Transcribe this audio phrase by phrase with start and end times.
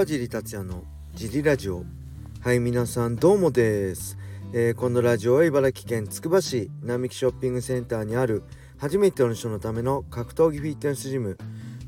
[0.00, 1.84] 川尻達也のジリラジオ。
[2.40, 4.16] はい皆さんどうもです、
[4.54, 8.42] えー、このラジオは茨城県つくば市並木ショッピングセンターにある
[8.78, 11.36] 初めての人のための格闘技フィットネスジム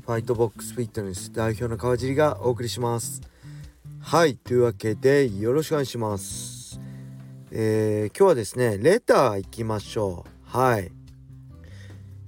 [0.05, 3.19] ファイトボックスフィットネス代表の川尻がお送りします。
[3.99, 6.79] はいというわけでよろしくお願いします。
[7.49, 10.55] えー、今日はですねレター行きましょう。
[10.55, 10.91] はい。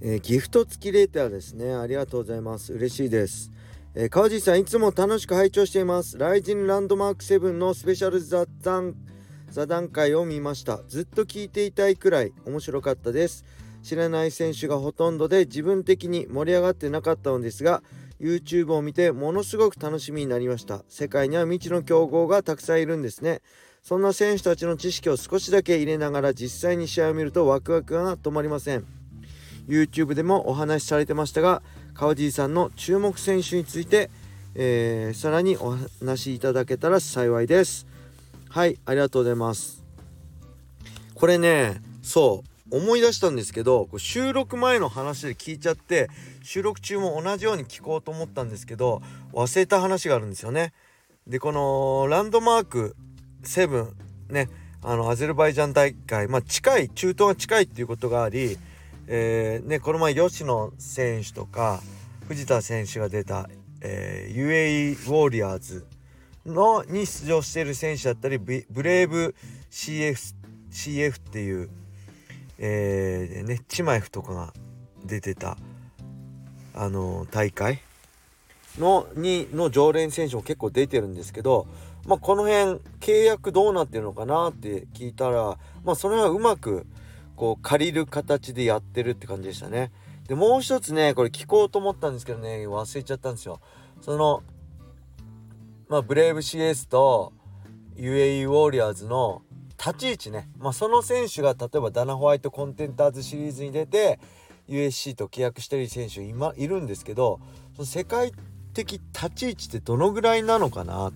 [0.01, 1.75] えー、ギフト付きレターですね。
[1.75, 2.73] ありがとうございます。
[2.73, 3.51] 嬉しいです。
[3.97, 6.17] えー、川地さんいつも楽しく拝聴しています。
[6.17, 8.93] ライジンランドマーク7のスペシャル雑談
[9.49, 10.81] 座談会を見ました。
[10.89, 13.45] ずっと聞いていたいくらい面白かったです。
[13.83, 17.83] 知らない選手がほとんどで自分的に盛り上がってなかったのですが
[18.19, 20.83] YouTube を見てものすごく楽しみになりました。
[20.89, 23.41] 世界には未知の強豪がたくさんいるんですね。
[23.81, 28.85] そんな選手たちの知識を少しだけ入れながら実際に試合を見るとワクワクが止まりません。
[29.69, 31.63] YouTube でもお話しされてましたが
[31.95, 34.09] 川尻さんの注目選手について、
[34.53, 37.87] えー、さらにお話しいただけたら幸いです。
[38.49, 39.81] はいありがとうございます。
[41.13, 46.09] これねそう思い出したんですけど収録前の話で聞いちゃって
[46.43, 49.01] 収録中も同じように聞こうと思ったんですけど
[49.31, 50.73] 忘れた話があるんですよね。
[51.25, 52.95] でこのランドマーク
[53.43, 53.87] 7
[54.29, 54.49] ね
[54.83, 58.57] あのアゼルバイジャン大会まあ近い中東が近いっていうことがあり
[59.07, 61.81] えー、ね、この前吉野選手とか
[62.27, 63.49] 藤田選手が出た、
[63.81, 65.85] えー、UAE ウォーリアーズ
[66.45, 69.35] のに出場している選手だったりブレイブ
[69.71, 70.35] CF,
[70.71, 71.69] CF っていう、
[72.57, 74.53] えー、ね、チマエフとかが
[75.05, 75.57] 出てた、
[76.73, 77.81] あの大会
[78.79, 81.67] のにの常連選手も結構出てるんですけど、
[82.07, 86.85] まあ、この辺契約どうなってるのかなって聞いたら、まあ、それはうまく
[87.35, 89.91] こう借りる形でやってるって感じでしたね。
[90.27, 93.59] でもう一つねこれ聞こうと思ったんですけどね忘れちゃったんですよ。
[94.01, 94.43] その
[95.87, 97.33] まあブレイブ CS と
[97.95, 99.41] UAE ウォーリアーズの
[99.77, 104.19] 立ち位置ね、まあ、その選手が例えばダナ・ホワイトコンテンターズシリーズに出て
[104.67, 107.39] USC と契約してる選手今いるんですけど
[107.75, 108.31] その世界
[108.73, 111.11] 的立ち位置ってどのぐらいなのかな？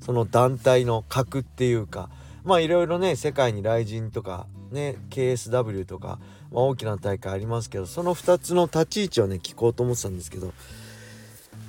[0.00, 2.10] その団体の格っていうか
[2.44, 6.18] まあいろいろね世界に雷神とかね KSW とか、
[6.50, 10.52] まあ、大きな大会ありますけどその2つの立ち位置をね聞こうと思ってたんですけど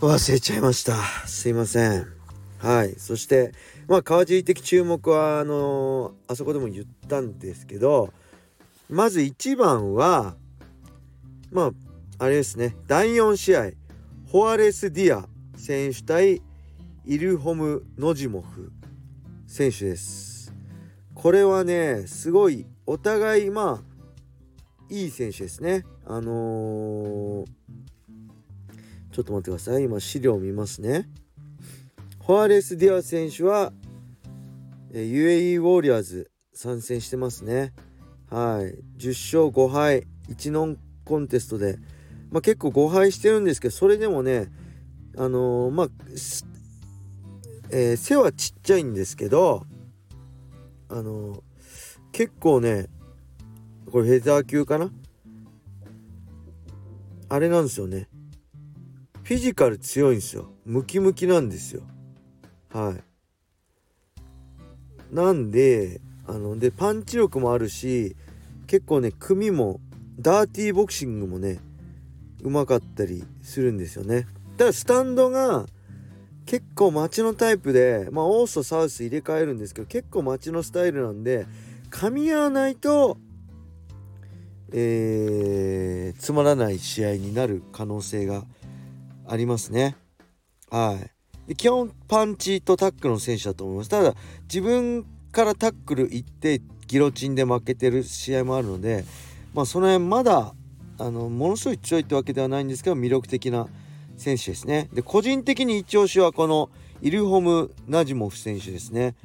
[0.02, 0.96] 忘れちゃいました。
[1.28, 2.08] すいません。
[2.58, 2.96] はい。
[2.98, 3.54] そして
[3.88, 8.12] まあ川尻的注目はあのー、あそこでも言ったんですけど
[8.90, 10.36] まず1番は
[11.52, 11.72] まあ
[12.18, 12.76] あれですね。
[12.88, 13.72] 第4試合
[14.28, 16.42] ホアレス・ディア選手対
[17.06, 18.72] イルホム・ノジモフ
[19.46, 20.54] 選手です。
[21.14, 25.86] これはねすごいお互いまあいい選手ですね。
[26.06, 27.46] あのー、
[29.14, 29.84] ちょっと待ってください。
[29.84, 31.08] 今資料見ますね。
[32.20, 33.72] ホアレス・ディア選手は、
[34.92, 37.72] え UAE ウォーリアーズ参戦してますね。
[38.30, 38.76] はい。
[38.98, 41.78] 10勝5敗1ノンコンテストで、
[42.30, 44.52] まあ、結構5敗してるんですけどそれでもね
[45.18, 45.88] あのー、まあ、
[47.72, 49.66] えー、背はちっちゃいんですけど
[50.90, 51.42] あの
[52.12, 52.88] 結構ね
[53.92, 54.92] これフェザー級かな？
[57.30, 58.08] あれなんですよね。
[59.24, 60.52] フィジカル強いんですよ。
[60.66, 61.84] ムキムキなんですよ。
[62.74, 62.96] は
[65.12, 65.16] い。
[65.16, 68.16] なんであのでパンチ力もあるし
[68.68, 69.80] 結構ね組も
[70.20, 71.60] ダーティーボクシングもね
[72.42, 74.28] うまかったりするんですよね。
[74.58, 75.66] ただスタンドが
[76.46, 81.46] 結構街のタイプでまあオースとサウス入れ替えるんですけど結構街のスタイルなんで
[81.92, 83.18] 噛み合わないと、
[84.74, 88.46] えー、つまらない試合になる可能性が
[89.28, 89.96] ありますね。
[90.72, 91.12] はい。
[91.50, 93.90] で基本パンチとタックルの選手だと思います。
[93.90, 99.04] ただ自分からタックル行ってギロチンで負けてる試合もあるので、
[99.54, 100.54] まあその辺まだ
[100.98, 103.68] あのものすごい強いってわけではないんですけど魅力的な
[104.18, 104.90] 選手ですね。
[104.94, 106.70] で個人的に一押しはこの
[107.02, 109.16] イルホム・ナジモフ選手ですね。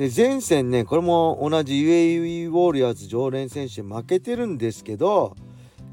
[0.00, 5.36] で前線ねこれも同じ UAE ウォーリアーズ常連選手負けてるんですけど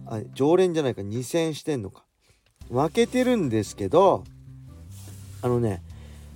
[0.06, 2.06] あ常連じゃないか2戦してんのか。
[2.69, 4.24] 負けてるんですけど
[5.42, 5.83] あのね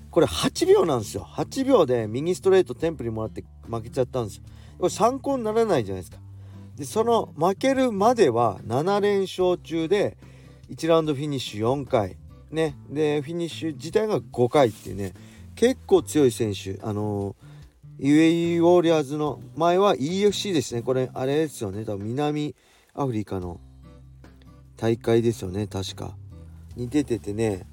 [0.09, 1.23] これ8秒なんですよ。
[1.23, 4.43] 8秒で右ストレートテンプにもらって負けちゃったんですよ。
[4.77, 6.17] これ参考にならないじゃないですか。
[6.75, 10.17] でその負けるまでは7連勝中で
[10.69, 12.17] 1ラウンドフィニッシュ4回。
[12.51, 12.75] ね。
[12.89, 15.13] でフィニッシュ自体が5回っていうね
[15.55, 16.77] 結構強い選手。
[16.83, 17.50] あのー
[18.01, 20.81] UAE ウォーリアーズの前は EFC ですね。
[20.81, 21.85] これ、あれですよね。
[21.85, 22.55] 多分南
[22.93, 23.59] アフリカの
[24.75, 25.67] 大会ですよね。
[25.67, 26.15] 確か。
[26.75, 27.65] に出ててね。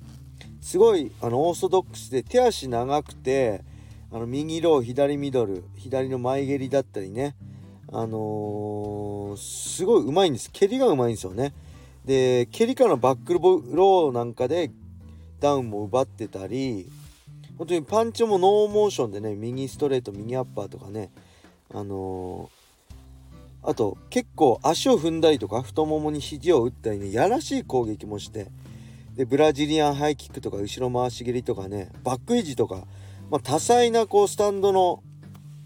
[0.60, 3.64] すごいあのオーソドックスで手足長くて
[4.12, 7.36] あの右ロー左ミドル左の前蹴りだったりね
[7.90, 11.54] あのー、すごいうまいんです蹴りがうまいんですよね
[12.04, 14.70] で蹴りからのバックローなんかで
[15.40, 16.90] ダウンも奪ってたり
[17.58, 21.10] 本当にパンチもノーモーションでね右ストレート右アッパーとかね
[21.75, 28.46] あのー、あと結構足を踏んだりとか太ももに肘を打ったりねやらしい攻撃もして
[29.16, 32.84] でブラジリアンハイキックとか後ろ回し蹴りとかねバックエッジとか、
[33.28, 35.02] まあ、多彩なこうスタンドの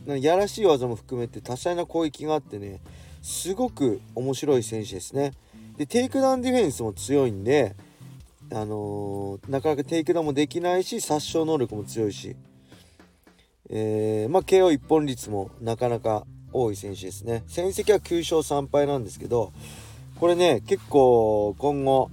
[0.07, 2.81] やらしい技も含めて多彩な攻撃があってね
[3.21, 5.33] すごく面白い選手ですね。
[5.77, 7.77] でテイクダウンディフェンスも強いんで
[8.53, 12.37] あのー、なかなかテイクダウンもできないし殺傷能力も強いし、
[13.71, 17.45] えー、まあ KO 一本率もなかなか多い選手ですね。
[17.47, 19.53] 戦績は9勝3敗なんですけど
[20.21, 22.11] これね結構今後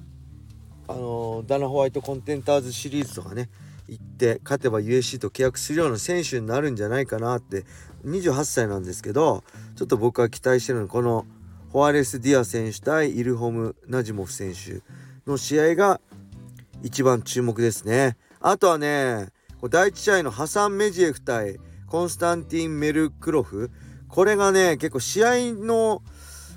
[0.87, 3.49] あのー、ダナ・ホワイトコンテンターズシリーズとかね
[3.87, 7.65] 行って勝てば USC と契約するような選手になるんじゃないかなって
[8.05, 9.43] 28歳なんですけど
[9.75, 11.25] ちょっと僕は期待してるのはこの
[11.71, 14.81] ホアレス・ディア選手対イルホム・ナジモフ選手
[15.29, 16.01] の試合が
[16.81, 18.17] 一番注目ですね。
[18.39, 19.29] あとはね、
[19.69, 23.71] 第1試合のハサン・メジエフ対コンスタンティン・メルクロフ。
[24.07, 26.01] これがね、結構試合の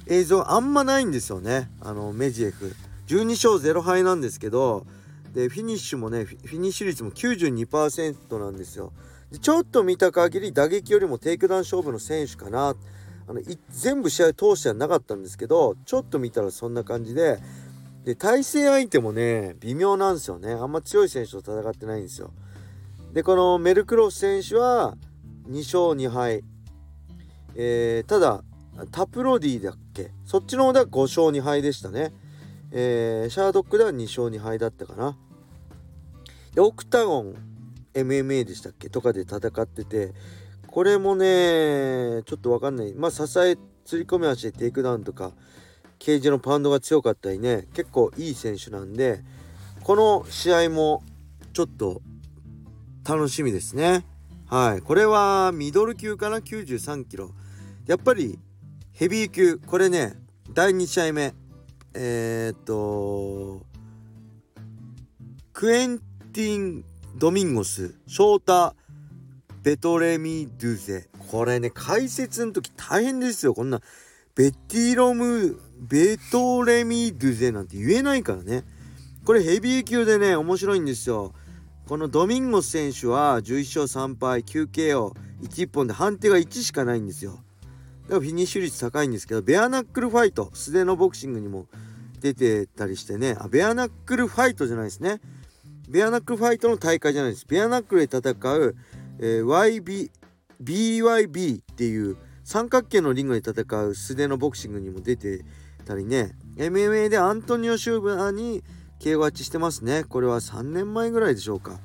[0.06, 1.70] 映像あんまないんですよね。
[1.80, 2.74] あの、メジエフ。
[3.08, 4.86] 12勝0敗なんですけど、
[5.32, 8.92] で、フィニッシュもね、フィニッシュ率も92%なんですよ。
[9.40, 12.76] ちょっと見た限り打撃よりもテイクダウン勝負の選手かな。
[13.28, 13.40] あの
[13.70, 17.38] 全部試合通してはなかったんですけど、ちょっと見たらそんな感じで、
[18.04, 20.52] で対戦相手もね微妙なんですよね。
[20.52, 22.32] あんま強い選手と戦ってないんですよ。
[23.12, 24.96] でこのメルクロス選手は
[25.48, 26.42] 2勝2敗。
[27.54, 28.42] えー、ただ
[28.90, 30.10] タプロディだっけ？
[30.24, 32.12] そっちの方では5勝2敗でしたね。
[32.70, 35.16] えー、シャードックでは2勝2敗だったかな。
[36.54, 37.34] でオクタゴン
[37.94, 38.88] MMA でしたっけ？
[38.88, 40.12] とかで戦ってて。
[40.66, 42.94] これもねちょっと分かんない。
[42.94, 45.32] まあ支え釣り込み足でテイクダウンとか
[46.02, 49.20] ケージのパウンドが強かったりね結構いい選手なんで
[49.84, 51.04] この試合も
[51.52, 52.02] ちょっと
[53.04, 54.04] 楽しみですね。
[54.48, 54.80] はい。
[54.80, 57.30] これはミドル級かな？93キロ。
[57.86, 58.38] やっぱり
[58.92, 59.58] ヘビー級。
[59.58, 60.14] これね
[60.52, 61.34] 第2試合目。
[61.94, 63.66] えー、っと
[65.52, 65.98] クエン
[66.32, 66.84] ティン・
[67.16, 67.94] ドミンゴス。
[68.06, 68.74] ショータ・
[69.62, 71.08] ベトレミ・ドゥゼ。
[71.30, 73.54] これね解説の時大変ですよ。
[73.54, 73.80] こんな
[74.34, 78.64] ベッティロムベトレミドゥゼなんて言えないからね。
[79.26, 81.34] これヘビー級でね、面白いんですよ。
[81.86, 85.12] このドミンゴス選手は11勝3敗、9KO、
[85.42, 87.40] 1本で判定が1しかないんですよ。
[88.04, 91.66] だからフィニッシュ率高いんですけど、ベアナックルファイト、素手のボクシングにも
[92.20, 95.20] 出てたりしてね、あ、ベアナックルファイトじゃないですね。
[95.90, 97.44] ベアナックルファイトの大会じゃないです。
[97.46, 98.76] ベアナックルで戦う、
[99.18, 100.10] えー、YB、
[100.62, 105.44] BYB っていう三角形のリングで戦う素手のボクシングにも出て
[105.84, 106.32] たりね。
[106.56, 108.62] MMA でアントニオ・シューバーに
[109.00, 110.04] KO 勝ちしてますね。
[110.04, 111.78] これは3年前ぐらいでしょうか。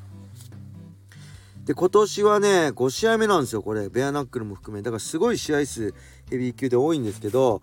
[1.66, 3.90] で今年はね5試合目なんですよこれ。
[3.90, 4.82] ベアナックルも含め。
[4.82, 5.94] だからすごい試合数
[6.30, 7.62] ヘビー級で多いんですけど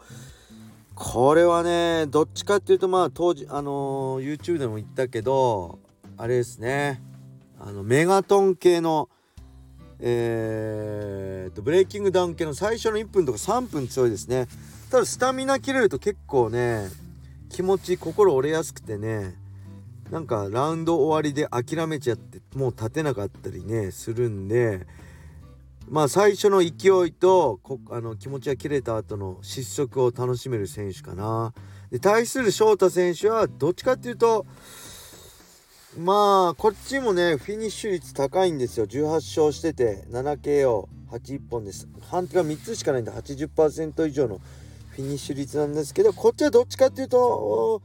[0.94, 5.78] これはねどっちかっていうとまあ当時あのー、YouTube でも言ったけど
[6.16, 7.02] あれですね。
[7.59, 9.09] あのメガトン系の
[10.01, 14.47] えー、とブレイキングダウン系の最初の1分とか3分強いですね
[14.91, 16.89] ただスタミナ切れると結構ね
[17.49, 19.35] 気持ち心折れやすくてね
[20.11, 24.87] なんかラウンド終わりで諦めちゃってもう立てなかったりねするんで
[25.89, 26.69] まあ最初の勢
[27.07, 27.61] いと
[27.91, 31.53] あの気持ちが切れた後の失速を楽しめる選手かな。
[31.91, 34.47] で対する翔太選手はどっちかっていうと
[35.97, 38.87] まあこっちもねフィニッシュ率高いんですよ。
[38.87, 41.87] 18勝してて 7KO81 本です。
[42.11, 44.41] 判定が3つしかないんで80%以上の
[44.91, 47.81] フィニッシュ率なんですけどこっちはどっちかっていうと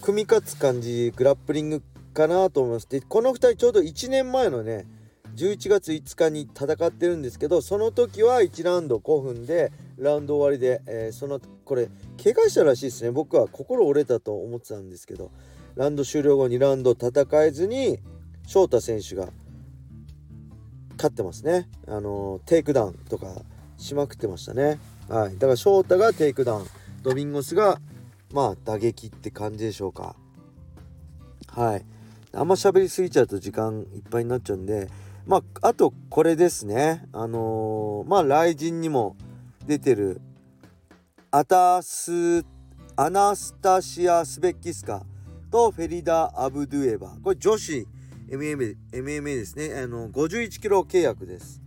[0.00, 2.88] 組み勝つ感じグラップリングかなと思います。
[2.88, 4.86] でこの2人ちょうど1年前のね
[5.34, 11.88] 11月5日に戦ってるんですけどその時は1ラウンド5分でラウンド終わりで、えー、そのこれ
[12.22, 13.10] 怪我したらしいですね。
[13.10, 15.32] 僕は心折れたと思ってたんですけど。
[15.76, 17.98] ラウンド終了後2ラウンド戦えずに
[18.46, 19.28] ショータ選手が
[20.96, 21.68] 勝ってますね。
[21.88, 23.26] あのテイクダウンとか
[23.76, 24.78] しまくってましたね。
[25.08, 26.66] はい、だからショータがテイクダウン
[27.02, 27.80] ドミンゴスが
[28.32, 30.16] まあ打撃って感じでしょうか。
[31.48, 31.84] はい。
[32.32, 34.88] あんま喋りすぎちゃうと時間いっぱいになっちゃうんで
[35.24, 37.04] まああとこれですね。
[37.12, 39.16] あのー、まあ雷神にも
[39.66, 40.20] 出てる
[41.30, 42.44] アタス
[42.96, 45.04] アナスタシア・スベッキスカ。
[45.54, 47.16] とフェリダ・アブドゥエバ。
[47.22, 47.86] これ女子
[48.28, 49.72] MMA, MMA ですね。
[49.80, 51.62] あの51キロ契約です。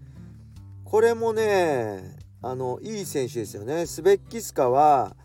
[0.84, 3.86] これもねあのいい選手ですよね。
[3.86, 5.16] スベッキスカは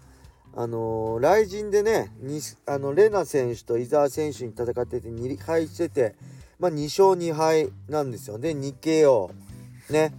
[0.54, 6.14] あの雷神でねにあのレナ選手と伊沢選手に戦ってて2敗してて、
[6.60, 8.38] まあ、2勝2敗なんですよ。
[8.38, 9.32] で 2KO
[9.90, 10.14] ね。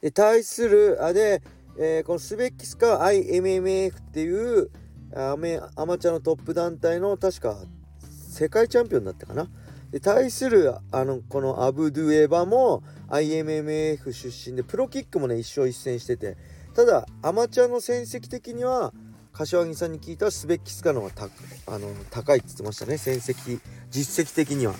[0.00, 1.42] で対するあで、
[1.78, 4.70] えー、このスベッキスカは IMMF っていう
[5.16, 7.56] アメアマチュアのトップ団体の確か
[8.00, 9.48] 世界チャンピオンだったかな。
[9.90, 16.36] で対するあのこのアブドゥエバも IMMF 出身でプロキックもね一勝一戦してて。
[16.74, 18.92] ただアマチュアの戦績的には
[19.32, 21.32] 柏木さんに聞いたらスベッキスカの方が
[21.68, 22.98] あの高いって言ってましたね。
[22.98, 24.74] 戦績実績的には。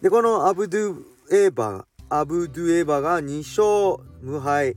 [0.00, 4.76] でこのアブドゥエバアブドゥエバが2勝無敗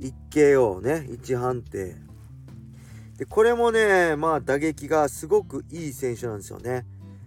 [0.00, 2.11] 1KO ね1判定。
[3.22, 6.84] でこれもねまあ打撃がすごくいい選手なんですよね。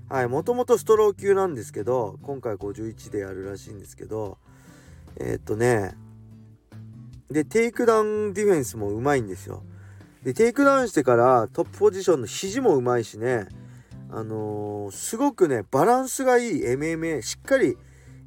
[0.09, 4.37] はいもともとストロー級なんですけど今回51でやるらしいんですけど
[5.15, 5.95] えー、っとね
[7.31, 9.63] でテイクダウンディフェンスもうまいんですよ。
[10.23, 13.47] でテイクダウンしてからトップポジションの肘もうまいしね
[14.11, 17.77] あのー、すごくねバランスがいい MMA しっかり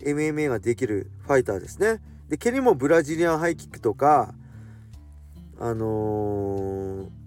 [0.00, 2.00] MMA ができるファイターですね。
[2.30, 4.32] で蹴りもブラジリアンハイキックとか
[5.60, 7.17] あのー、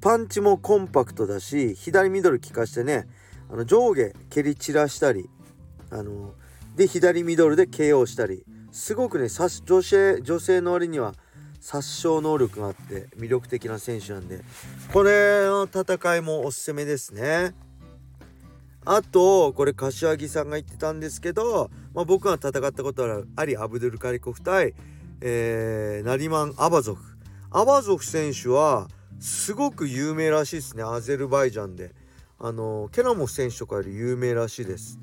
[0.00, 3.06] パンチもコンパクトだし左ミドル効かしてね
[3.50, 5.28] あの上下蹴り散らしたり
[5.90, 6.34] あの
[6.76, 11.14] で左ミドルで KO したりすごくね女性女性の割には
[11.60, 14.40] 殺傷能力があって魅力的な選手なんで
[14.92, 17.54] これの戦いもおすすめですね。
[18.86, 24.72] あとこれ柏木さんが言ってたんですけど、まあ、僕が戦ったことはありアブドゥル・カリコフ対、
[25.20, 27.02] えー、ナリマン・アバゾフ
[27.50, 28.88] アバゾフ選手は
[29.20, 31.94] すごく有名らしいですねアゼルバイジャンで。
[32.42, 34.98] あのケナモフ選手とかより有名らしいです。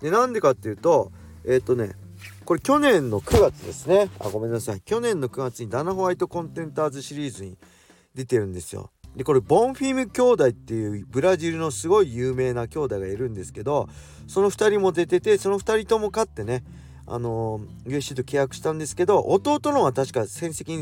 [0.00, 1.12] でなんでかっていうと
[1.44, 1.92] えっ、ー、とね
[2.46, 4.08] これ去年の9月ですね。
[4.18, 4.80] あごめんなさい。
[4.80, 7.58] 去年の9月にダナ・ホワイトコンテンターズシリーズに
[8.14, 8.90] 出てるんですよ。
[9.14, 13.88] でこれボンフィム兄弟っていうブラジルのすごい有名な兄弟がいるんですけど
[14.26, 16.62] その2人も出ててその2人とも勝ってね
[17.06, 20.76] あのー、UFC と契約したんですけど弟のは確か戦績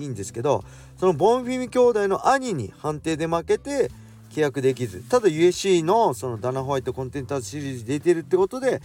[0.00, 0.64] いいんですけど
[0.96, 3.90] そのボンフィム兄弟の兄に判定で負けて
[4.30, 8.80] 契約できずただ USC のそのダナ・ホワイトコンテンターズシリーズ出てるってことで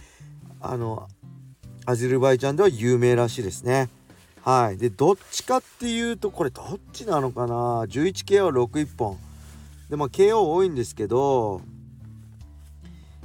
[0.60, 1.08] あの
[1.88, 3.88] アゼルバイジャンでは有名らしいですね。
[4.42, 4.76] はい。
[4.76, 7.54] で、どっちかっていうと、これどっちなのかな
[7.84, 9.18] ?11KO は61本。
[9.88, 11.60] で、まあ KO 多いんですけど、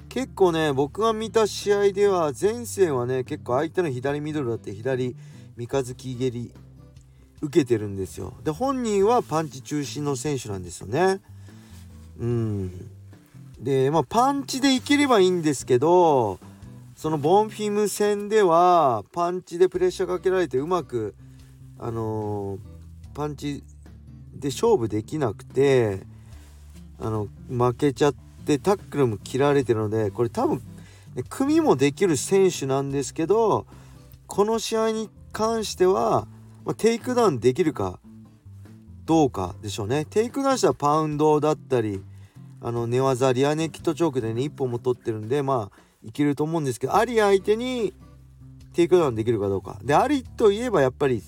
[0.10, 5.16] 結構ね、僕が見た試合では、前線はね、結構相手の左ミドルだって左
[5.58, 6.54] 三日月蹴り
[7.42, 8.34] 受けてるんですよ。
[8.44, 11.20] で、本人はパンチ中心の選手なんですよね。
[12.20, 12.72] うん。
[13.60, 16.40] で、まあパンチでいければいいんですけど、
[17.02, 21.16] そのボンフィム戦ではパンチでプレッシャーかけられてうまく
[21.80, 23.64] あのー、パンチ
[24.36, 26.02] で勝負できなくて
[27.00, 30.62] あの負けちゃってタックルも切られてるのでこれ多分、
[31.28, 33.66] 組もできる選手なんですけど
[34.28, 36.28] この試合に関しては、
[36.66, 38.00] まあ、テイクダウンできるか
[39.06, 40.06] どうかでしょうね。
[40.06, 42.04] テイクダウンしたらパウンドだったり
[42.62, 47.94] あの寝技リアネイキッドチョークでね1本も取ってるんでまあいけると思うんですけどアリ相手に
[48.74, 49.80] テイクダウンできるかどうか。
[49.84, 51.22] でアリといえばやっぱり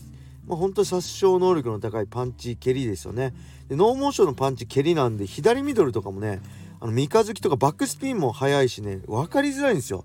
[0.46, 3.34] まあ、本当殺傷能力の高いパンチ蹴りですよね。
[3.70, 6.42] でノーモーションのパンチ蹴りなんで左ミドルとかもね
[6.82, 10.04] あの三日月とかバックスピンも速いしね分かりづらいんですよ。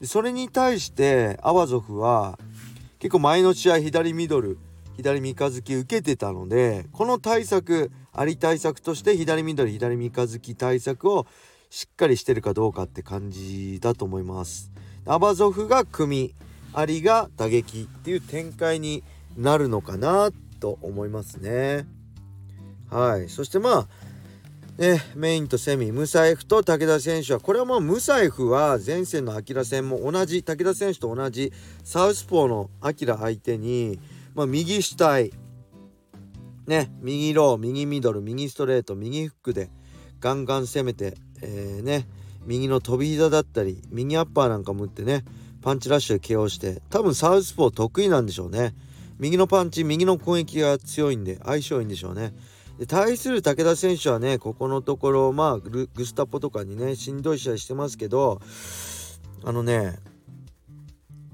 [0.00, 2.38] でそれに対してアワゾフは
[2.98, 4.58] 結構前の試合左ミドル
[4.98, 11.24] 左三日月受けてたのでこの対策あり対策として左ミドル左三日月対策を
[11.70, 14.72] しっかりしてるかどうかって感じだと思います。
[15.06, 16.34] アバゾフが組
[16.72, 19.04] アリが打撃っていう展開に
[19.36, 21.86] なるのかなと思いますね。
[22.90, 23.28] はい。
[23.28, 23.88] そしてまあ、
[24.78, 31.52] ね、メインとセミ、ムサイフと武田選手は、これはまあ、ムサイフは前線のアキラ戦も同じ、武田選手と同じ
[31.84, 34.00] サウスポーのアキラ相手に、
[34.38, 35.32] まあ、右主体、
[36.68, 39.68] ね、右ロー、右ミドル、右ストレート、右フックで
[40.20, 42.06] ガンガン攻めて、えー、ね
[42.46, 45.24] 右の飛び膝だったり右アッパーなんかも打ってね
[45.60, 48.76] パンチラッシュで KO して多分サウスポー得意なんでしょうね。
[49.18, 52.32] 右のパンチ右の攻撃が強いんで相性いいんでしょうね。
[52.78, 58.40] で対する武田選手はねここのところまあグスタポとかにねしんどい試合してますけど
[59.44, 59.98] あのね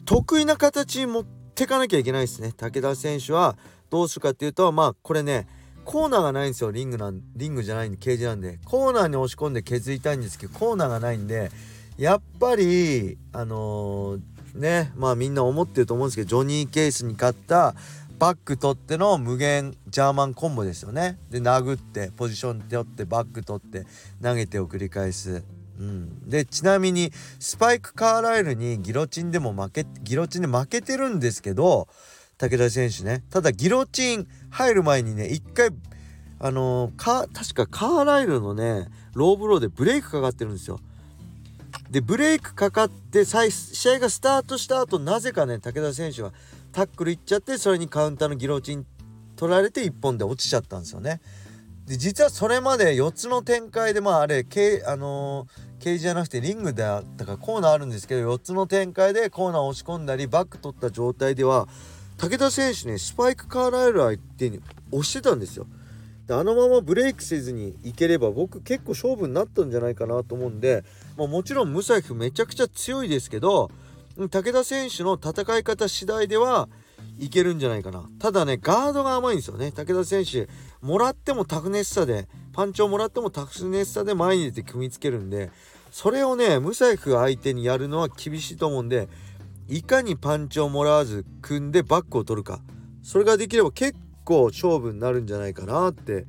[0.06, 3.56] 得意な形持ってかなきゃいけないですね武田選手は
[3.90, 5.46] どうするかっていうとまあこれね
[5.84, 11.50] コーナーがないんですよリングなんリングじゃないんでケージなんでコーナーに押し込んで削りたいんですけどコーナーがないんで
[11.98, 17.74] やっぱりあのー、ねまあみんな思ってると思うんですけどジョニー・ケースに勝った
[18.18, 21.18] バック取っての無限ジャーマンコンボですよね。
[21.30, 23.86] で殴ってポジション取ってバック取って
[24.22, 25.44] 投げてを繰り返す。
[25.78, 31.88] うん、でちなみにスパイク・カーライルにギロチンでも負けギロチンで負けてるんですけど
[32.38, 35.70] 武田選手ねただギロチン入る前にね一回
[36.38, 40.78] あのー、か確かカーライルのねローブローでブレイクかかってるんですよ。
[41.90, 43.50] でブレイクかかって試
[43.90, 46.32] 合がスタートした後なぜかね武田選手は
[46.72, 48.86] タックルいっちゃってそれにカウンターのギロチン
[49.36, 51.20] 取られて1本で落ちちゃったんですよね。
[51.86, 55.48] で実はそれまで4つの展開でまああれケあのー、
[55.80, 61.68] ケージじゃなくてリングであったかコーナーあるんですけど4つの展開でコーナーを押し込んだりバック取った状態では
[62.16, 65.66] 武田選手ねスパイクカーライル相手に押してたんですよ。
[66.26, 70.84] であのままブレイクせずにいければ僕結構勝負になったんじゃないかなと思うんで、
[71.18, 73.70] まあ、もちろんムサイフめちゃくちゃ強いですけど
[74.16, 76.68] 武田選手の戦い方次第では
[77.18, 80.48] いけるんじゃないかなただねガードが甘いんですよね武田選手
[80.80, 85.50] もらってもタフネスさでパンチをもらってもタフネスさで前に出て組みつけるんで
[85.90, 89.08] それをねムサイフ相手にやるのは厳しいと思うんで
[89.68, 92.60] いかにパンチをもらわず組んでバックを取るか。
[93.02, 96.26] それができれば結構勝負になるんじゃないかなって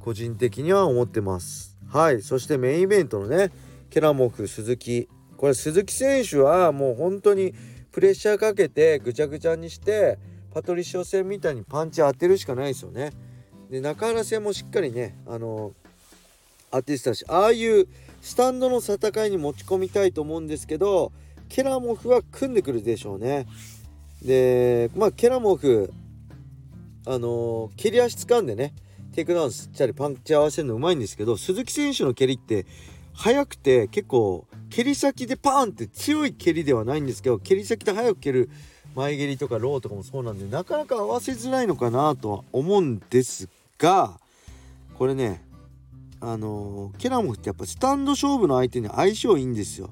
[0.00, 1.76] 個人的には思ってます。
[1.88, 2.22] はい。
[2.22, 3.52] そしてメインイベントのね
[3.90, 5.08] ケラモフ鈴木。
[5.36, 7.54] これ鈴木選手はもう本当に
[7.92, 10.18] プレッシャーかけてぐちゃぐちゃにして
[10.52, 13.12] パトリシオ戦みたいにパンチ当てるしかないですよね。
[13.70, 15.90] で中原戦もしっかりねあのー
[16.72, 17.88] 当ててたしああいう
[18.22, 21.12] スタンドの戦いに持ち込みたいと思うんですけど
[21.48, 23.46] ケラモフは組んでくるでしょうね。
[24.22, 25.92] でまあケラモフ
[27.06, 28.72] あの蹴り足掴んでね
[29.14, 32.66] テイクダウンしたりパンチ合わせるのうまいんですけど鈴木選手の蹴りって
[33.14, 38.50] 速くて結構蹴り先でパーンって強い蹴りではないんですけど蹴り先で速く蹴る
[38.94, 43.48] 前蹴りとかローとかもそうなんでなかなか合わせづらいのかなとは思うんです
[43.80, 44.20] が
[44.94, 45.42] これね
[46.20, 49.90] あのー、ケラモフってやっぱスタンド勝負の相手に相性いいんですよ。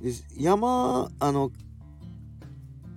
[0.00, 1.50] で山あの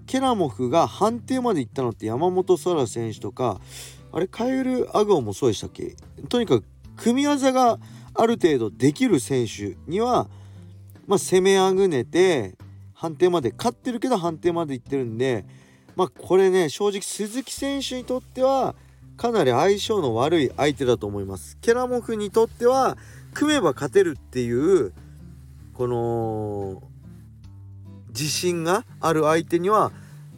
[0.05, 3.59] ケラモフが判定まで行ったのって山本沙選手とか
[4.11, 5.95] あれカエル・アグオもそうでしたっけ？
[6.29, 7.79] とにかく組み技が
[8.13, 10.29] ある程度できる選手には、
[11.07, 12.55] まあ、攻めあぐねて
[12.93, 15.45] 判定まで勝ってるけど判定までいってるんで
[15.95, 18.75] まあこれね正直鈴木選手にとっては
[19.17, 21.57] かなり相性の悪い相手だと思います。
[21.61, 22.97] ケラモフにとっては
[23.33, 24.93] 組めば勝てるっていう
[25.73, 26.83] この
[28.09, 29.91] 自信がある相手には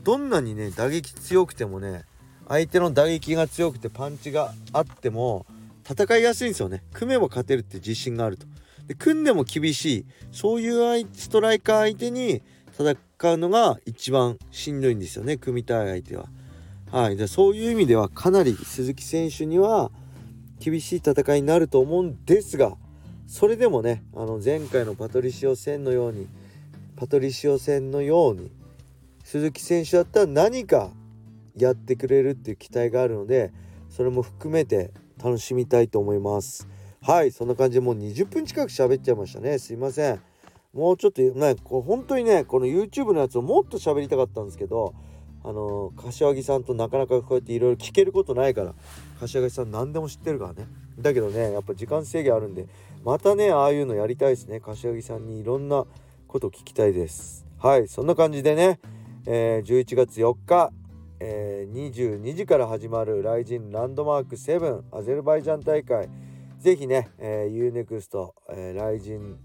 [0.03, 2.03] どんなにね打撃強くてもね
[2.47, 5.45] 相手の打撃が強くてパンチがあっても
[5.89, 6.83] 戦いやすいんですよね。
[6.93, 8.45] 組めば勝てるって自信があると。
[8.88, 12.43] で組んでも厳しいそういうストライカー相手に
[12.77, 12.97] 戦
[13.33, 16.27] うのが一番しんどいんですよね組みたい相手は。
[16.91, 17.17] はい。
[17.17, 19.91] でそういう意味ではかなり鈴木選手には
[20.59, 22.77] 厳しい戦いになると思うんですが
[23.27, 26.27] それでもねあの前回のパトリシオ戦のように
[26.95, 28.51] パトリシオ戦のように
[29.23, 30.91] 鈴木選手だったら何か
[31.55, 33.51] やってくれるっていう期待があるので
[33.89, 34.91] それも含めて
[35.23, 36.67] 楽しみたいと思います。
[37.01, 37.31] はい。
[37.31, 39.57] そんな感じでもう20分近く喋っちゃいましたね。
[39.59, 40.19] すいません。
[40.73, 44.93] もうちょっとねこう本当にねこの YouTube のやつをもっと喋りたかったんですけど
[45.47, 48.73] あの柏木さんとなかなかこうやっていろいろ聞けることないから
[49.19, 50.67] 柏木さん何でも知ってるからね。
[50.97, 52.67] だけどねやっぱ時間制限あるんで
[53.03, 54.60] またねああいうのやりたいですね。
[54.60, 55.86] 柏木さんにいろんな
[56.27, 57.45] こと聞きたいです。
[57.60, 58.79] はいそんな感じでね、
[59.27, 60.71] えー、11月4日
[61.17, 66.10] えー、22時から始まるライジンランドマーク7アゼルバイジャン大会。
[66.60, 69.38] ぜひね、えー、UNEXT、えー、ライジン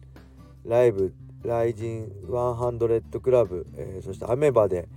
[0.64, 4.88] ライブライジン100クラブ、えー、そしてアメバで、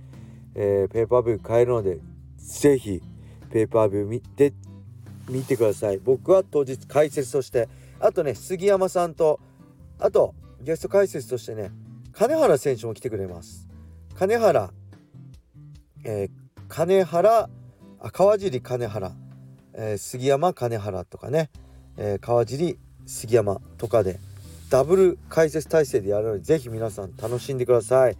[0.54, 1.98] えー、ペーパービュー買えるので
[2.36, 3.02] ぜひ
[3.50, 4.52] ペーパービュー見て
[5.28, 5.98] 見てください。
[5.98, 9.40] 僕は当日解説としてあとね杉山さんと
[9.98, 11.70] あとゲスト解説としてね
[12.12, 13.68] 金原選手も来てくれます。
[14.16, 14.70] 金原、
[16.04, 16.30] えー、
[16.68, 17.48] 金原
[18.00, 19.12] あ川尻金原、
[19.72, 21.50] えー、杉山金原とかね、
[21.96, 24.20] えー、川尻杉山とかで
[24.70, 28.16] ダブル解説体制でやるのでぜひ皆さん楽しんでください。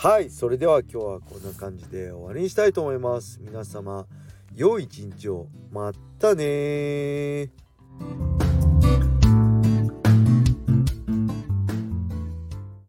[0.00, 3.40] はいそれでは今日はこんな感じで終わりにしたいと思います。
[3.42, 4.06] 皆様
[4.54, 5.48] 良い一日を。
[5.72, 7.50] またね